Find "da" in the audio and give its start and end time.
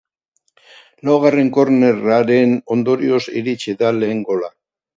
3.83-3.95